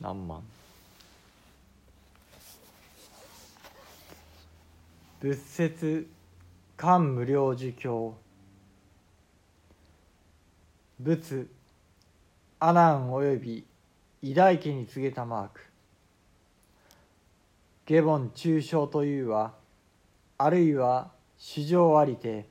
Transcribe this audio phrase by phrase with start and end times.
[0.00, 0.42] 何万。
[5.20, 6.06] 仏説
[6.76, 8.14] 漢無量寿経。
[11.00, 11.46] 仏
[12.60, 13.64] 阿南および
[14.22, 15.60] 偉大家に告げたマーク。
[17.86, 19.52] 下凡中傷というは
[20.38, 22.46] あるいは主情ありて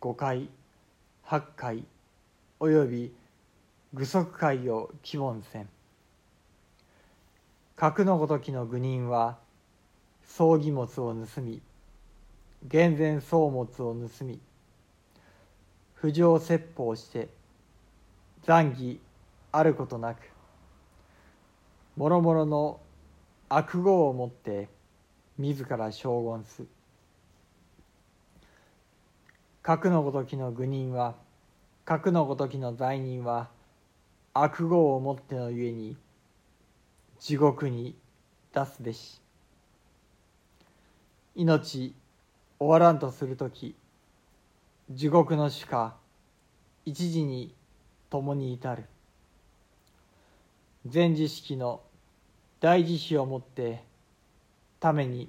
[0.00, 0.48] 五回
[1.22, 1.84] 八回
[2.58, 3.12] および
[3.94, 5.68] 具足会を希望せん。
[7.76, 9.36] 格のごときの愚人は
[10.24, 11.60] 葬儀物を盗み
[12.66, 14.40] 厳然草物を盗み
[15.92, 17.28] 不浄説法して
[18.44, 18.98] 残儀
[19.52, 20.20] あることなく
[21.98, 22.80] もろもろの
[23.50, 24.70] 悪語をもって
[25.38, 26.64] 自ら称言す。
[29.62, 31.14] 格のごときの愚人は
[31.84, 33.48] 格のごときの罪人は
[34.32, 35.96] 悪語をもってのゆえに
[37.18, 37.96] 地獄に
[38.52, 39.20] 出すべし。
[41.34, 41.94] 命
[42.58, 43.74] 終わらんとする時
[44.90, 45.96] 地獄の主か
[46.84, 47.54] 一時に
[48.08, 48.84] 共に至る。
[50.86, 51.80] 全知識の
[52.60, 53.82] 大慈悲をもって
[54.78, 55.28] ために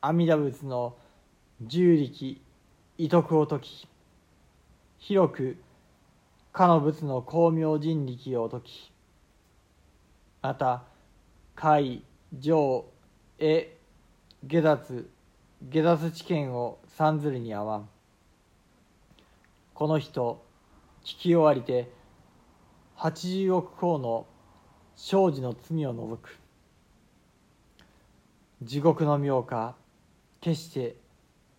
[0.00, 0.96] 阿弥陀仏の
[1.60, 2.40] 十力
[2.96, 3.88] 遺徳を解き
[4.98, 5.56] 広く
[6.52, 8.92] かの仏の光明人力を解き
[10.42, 10.84] また
[11.62, 12.02] 海
[12.38, 12.86] 上
[13.38, 13.76] へ
[14.46, 15.10] 下脱
[15.68, 17.88] 下脱知見を三ずるに合わん。
[19.74, 20.42] この人
[21.04, 21.90] 聞き終わりて
[22.94, 24.26] 八十億項の
[24.96, 26.38] 生児の罪を除く。
[28.62, 29.74] 地獄の妙か
[30.40, 30.96] 決して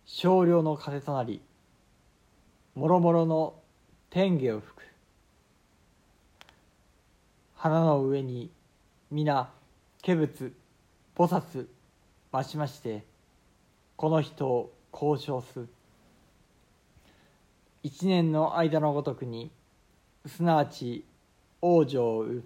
[0.04, 1.40] 少量の風となり
[2.74, 3.54] もろもろの
[4.10, 4.82] 天下を吹く。
[7.54, 8.50] 花の上に
[9.08, 9.52] 皆
[10.04, 10.52] 化仏
[11.14, 11.68] 菩薩
[12.32, 13.04] 増しまして
[13.94, 15.64] この人を交渉す。
[17.84, 19.52] 一年の間のごとくに
[20.26, 21.04] すなわち
[21.60, 22.42] 王女をう。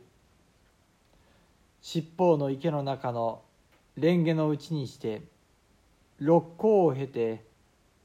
[1.81, 3.41] 七宝の池の中の
[3.95, 5.23] 蓮華のうちにして
[6.19, 7.43] 六甲を経て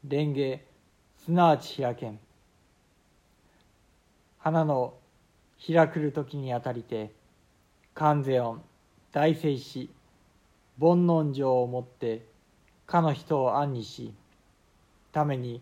[0.03, 0.61] 蓮華
[1.25, 2.19] すなわち開けん。
[4.39, 4.93] 花の
[5.67, 7.11] 開くる時にあたりて
[7.93, 8.70] 観世音。
[9.11, 9.89] 大聖し
[10.79, 12.25] 煩悩情をもって
[12.87, 14.13] かの人を暗にし
[15.11, 15.61] ために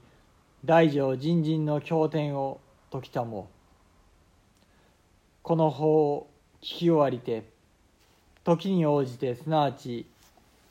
[0.64, 2.60] 大乗人人の経典を
[2.92, 3.50] 解きたも
[5.42, 6.30] この法を
[6.62, 7.44] 聞き終わりて
[8.44, 10.06] 時に応じてすなわち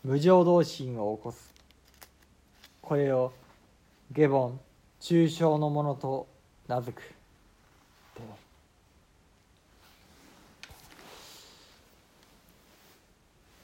[0.05, 1.53] 無常同心を起こす
[2.81, 3.33] これを
[4.13, 4.59] 下凡
[5.01, 6.27] 抽象のものと
[6.69, 7.19] 名付く。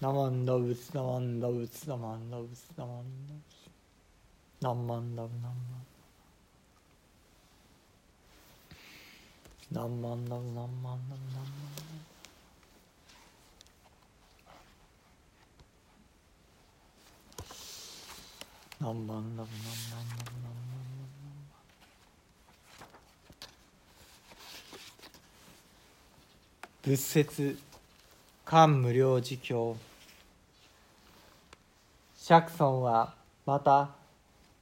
[0.05, 3.57] ナマンダブツナマンダブツナマンダブツナマンダブツ
[4.61, 5.53] ナンマンダブナン
[9.73, 11.57] マンナンマンダブナンマンダブナン
[18.83, 20.65] マンナンマンダブナンマンダブナンマンダブナンマン
[26.83, 27.57] 仏説
[28.45, 29.94] 漢無量寿経。
[32.27, 33.13] 釈尊は
[33.45, 33.91] また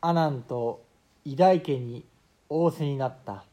[0.00, 0.83] 阿南と
[1.25, 2.05] 偉大家に
[2.49, 3.45] 仰せになった。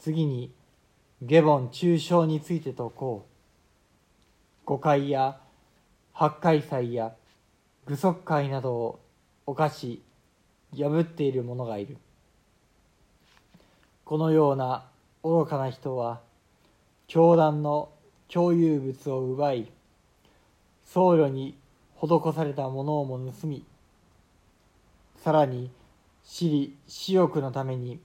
[0.00, 0.50] 次に
[1.22, 4.66] 下凡中傷について説こう。
[4.66, 5.38] 誤解や
[6.12, 7.12] 八海祭や
[7.86, 9.00] 具足会などを
[9.46, 10.02] 犯し
[10.76, 11.98] 破っている者がいる。
[14.04, 14.86] このような
[15.22, 16.18] 愚かな人は
[17.06, 17.90] 教団の
[18.26, 19.68] 共有物を奪い
[20.84, 21.61] 僧侶に
[22.02, 23.64] 施されたものをも盗み
[25.22, 25.70] さらに
[26.24, 28.00] 私利私欲のために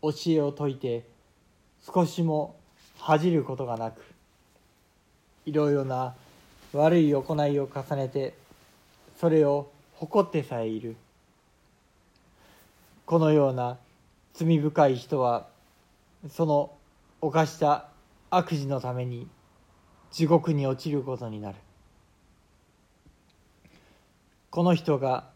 [0.00, 1.04] 教えを説いて
[1.84, 2.56] 少しも
[2.98, 4.02] 恥じることがなく
[5.44, 6.14] いろいろな
[6.72, 8.34] 悪い行いを重ねて
[9.18, 10.96] それを誇ってさえいる。
[13.06, 13.78] このような
[14.34, 15.46] 罪深い人は
[16.30, 16.72] その
[17.20, 17.88] 犯した
[18.30, 19.28] 悪事のために
[20.10, 21.56] 地獄に落ちることになる。
[24.52, 25.30] この人が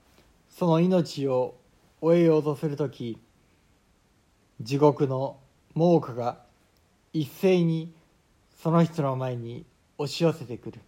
[0.50, 1.54] その命を
[2.02, 3.18] 終えようとする時
[4.60, 5.38] 地獄の
[5.72, 6.42] 猛火が
[7.14, 7.94] 一斉に
[8.62, 9.64] その人の前に
[9.96, 10.80] 押し寄せてくる。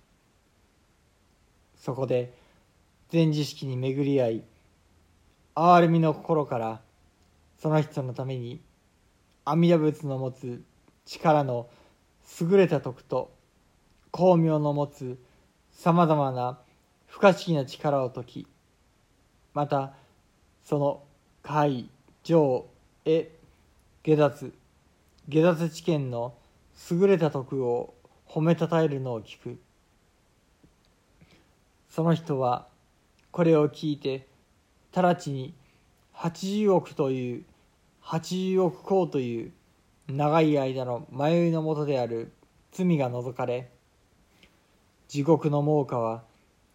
[1.75, 2.34] そこで
[3.08, 4.42] 全知識に巡り合い
[5.54, 6.82] 憐れみの心から
[7.58, 8.60] その人のために
[9.46, 10.62] 阿弥陀仏の持つ
[11.06, 11.70] 力の
[12.42, 13.30] 優れた徳と
[14.10, 15.19] 巧妙の持つ
[15.72, 16.58] さまざまな
[17.08, 18.46] 不可思議な力を解き
[19.55, 19.94] また
[20.64, 21.02] その
[21.43, 21.90] 海
[22.22, 22.66] 上
[23.05, 23.31] へ
[24.05, 24.52] 下脱
[25.28, 26.34] 下脱知見の
[26.90, 27.94] 優れた徳を
[28.26, 29.58] 褒めたたえるのを聞く。
[31.88, 32.69] その人は
[33.31, 34.26] これを聞いて
[34.94, 35.54] 直ちに
[36.14, 37.44] 80億という
[38.04, 39.52] 80億光という
[40.08, 42.32] 長い間の迷いのもとである
[42.72, 43.70] 罪が除かれ
[45.08, 46.22] 地獄の猛火は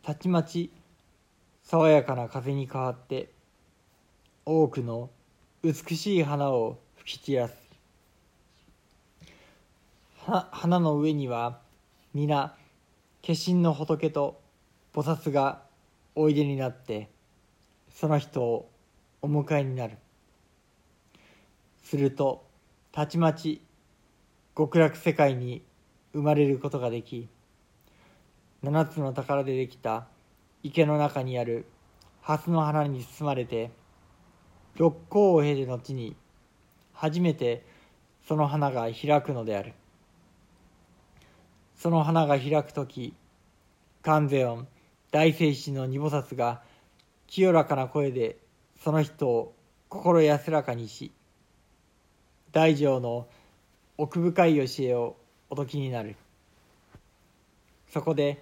[0.05, 0.69] たちまち
[1.63, 3.29] 爽やかな風に変わって
[4.45, 5.09] 多くの
[5.63, 7.53] 美しい花を吹き散らす。
[10.51, 11.59] 花の上には
[12.13, 12.53] 皆
[13.25, 14.41] 化身の仏と
[14.93, 15.61] 菩薩が
[16.15, 17.07] おいでになって
[17.89, 18.69] その人を
[19.21, 19.95] お迎えになる。
[21.81, 22.45] すると
[22.91, 23.61] たちまち
[24.57, 25.61] 極楽世界に
[26.11, 27.29] 生まれることができ
[28.63, 30.07] 七つの宝でできた
[30.63, 31.65] 池の中にある
[32.21, 33.71] 蓮の花に包まれて
[34.77, 36.15] 六甲を経て後に
[36.93, 37.65] 初めて
[38.25, 39.73] その花が開くのである。
[41.75, 43.13] その花が開く時
[44.01, 44.65] 観世音
[45.11, 46.61] 大聖師の二菩薩が
[47.27, 48.37] 清らかな声で
[48.81, 49.53] その人を
[49.89, 51.11] 心安らかにし
[52.53, 53.27] 大乗の
[53.97, 55.17] 奥深い教えを
[55.49, 56.15] お説きになる。
[57.89, 58.41] そこで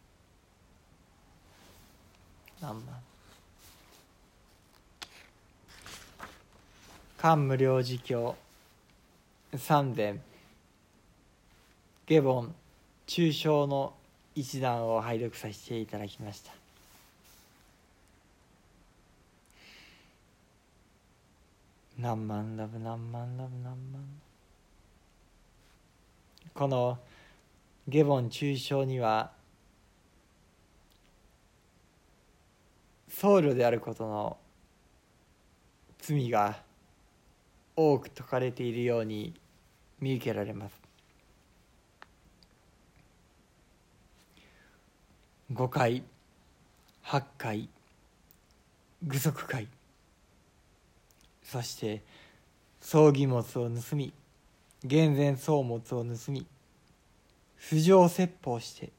[2.61, 3.01] 何万
[7.17, 8.35] 漢無量寿経。
[9.57, 10.21] 三伝
[12.07, 12.53] 下凡。
[13.07, 13.93] 中小の
[14.35, 16.53] 一段を拝読させていただきました。
[21.99, 24.21] 何万ラブ何万ラブ何万。
[26.53, 26.97] この
[27.87, 29.31] 下凡中傷には
[33.21, 34.35] 僧侶であることの
[35.99, 36.57] 罪が
[37.75, 39.39] 多く説かれているように
[39.99, 40.75] 見受けられます。
[45.53, 46.03] 5回
[47.03, 47.69] 8回
[49.03, 49.67] 具足回。
[51.43, 52.01] そして
[52.79, 54.11] 葬儀物を盗み
[54.83, 56.47] 厳然草物を盗み
[57.55, 58.89] 不条説法して。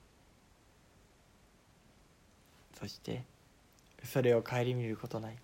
[2.78, 3.31] そして
[4.04, 5.36] それを顧みることない。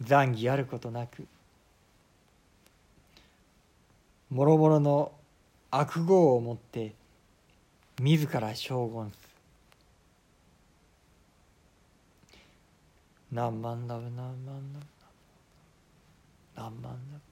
[0.00, 1.26] 残儀あることなく
[4.30, 5.12] もろもろの
[5.70, 6.94] 悪号をもって
[8.00, 9.16] 自ら将軍す。
[13.30, 14.80] 何万だ何万だ
[16.56, 17.31] 何万だ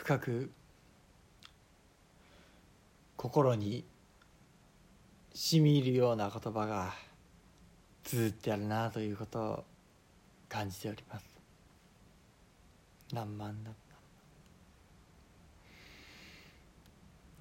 [0.00, 0.50] 深く
[3.18, 3.84] 心に
[5.34, 6.94] しみ入るような言葉が
[8.04, 9.64] ずっとあるなということを
[10.48, 11.26] 感じております。
[13.12, 13.70] 何万だ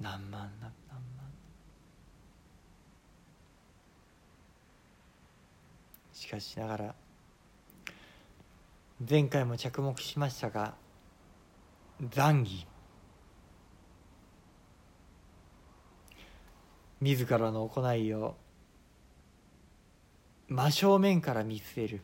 [0.01, 1.31] 何万だ何万
[6.13, 6.95] しかしながら
[9.09, 10.49] 前回も着目しました？
[10.49, 10.88] が
[12.07, 12.65] 残儀
[17.01, 18.37] 自らの行いを
[20.47, 22.01] 真正面から見据える。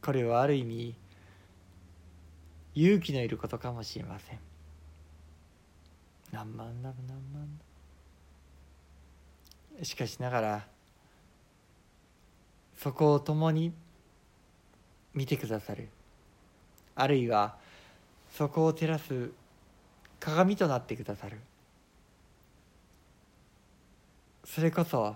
[0.00, 0.94] これはある意味
[2.76, 4.38] 勇気のいることかもしれません。
[6.30, 7.58] 何万だろ何万
[9.78, 10.66] だしかしながら
[12.76, 13.72] そこを共に
[15.14, 15.88] 見てくださる。
[16.96, 17.56] あるいは
[18.30, 19.30] そこを照らす
[20.18, 21.38] 鏡となってくださる。
[24.44, 25.14] それこそ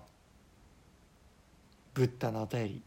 [1.95, 2.83] ブッダのお便り。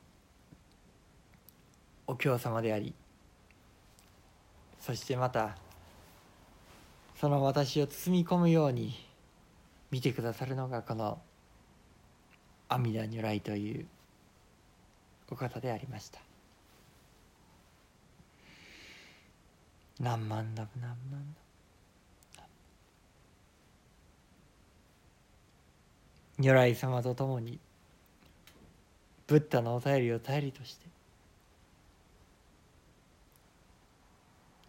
[2.05, 2.93] お経様であり。
[4.79, 5.57] そしてまた
[7.19, 8.93] その私を包み込むように
[9.89, 11.19] 見てくださるのがこの
[12.67, 13.85] 阿弥陀如来という
[15.31, 16.19] お方でありました。
[20.03, 21.23] 何万ダブ何万
[22.35, 22.43] ダ
[26.37, 27.57] 如来様と共に
[29.27, 30.87] ブッダのお便りを頼りとして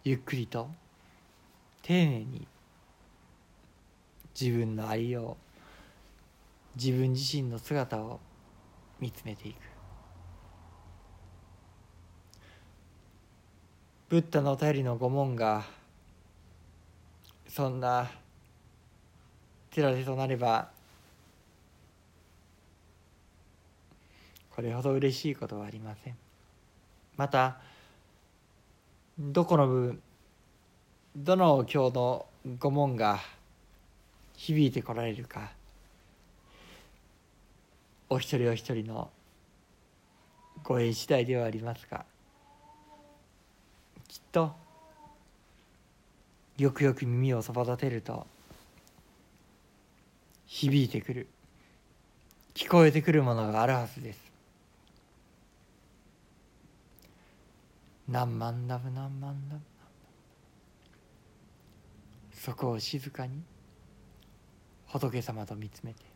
[0.05, 0.71] ゆっくりと
[1.83, 2.47] 丁寧に
[4.41, 5.37] 自分のありよ
[6.77, 8.21] う自分自身の姿を
[9.01, 9.74] 見つめていく。
[14.15, 15.65] ブッダのお便りの御門が
[17.49, 18.09] そんな
[19.73, 20.69] 寺でとなれば
[24.55, 26.17] これほど嬉しいことはありません。
[27.17, 27.57] また
[29.19, 30.03] どこの部分
[31.17, 32.27] どの経の
[32.61, 33.19] 御門が
[34.37, 35.51] 響いてこられるか
[38.09, 39.11] お一人お一人の
[40.63, 42.05] ご縁次第ではありますが
[44.15, 44.55] きっと
[46.57, 48.29] よくよく耳をそば立てると
[50.47, 51.27] 響いてくる
[52.55, 54.21] 聞こえてくるものがあるはずです。
[58.09, 59.61] 何万ダブ何万ダブ
[62.33, 63.43] そこを静かに
[64.87, 66.14] 仏様と見つめて